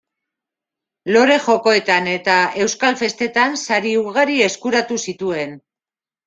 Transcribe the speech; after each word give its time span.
Lore 1.15 1.35
jokoetan 1.47 2.09
eta 2.13 2.37
euskal 2.63 2.97
festetan 3.03 3.59
sari 3.67 3.93
ugari 4.07 4.41
eskuratu 4.49 4.99
zituen. 5.07 5.55